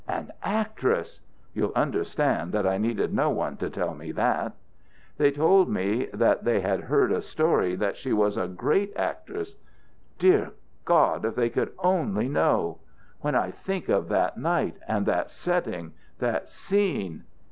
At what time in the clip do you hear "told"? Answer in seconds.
5.29-5.69